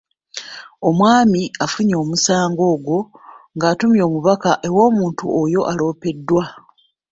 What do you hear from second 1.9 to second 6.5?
omusango ogwo ng’atuma omubaka ew’omuntu oyo aloopeddwa.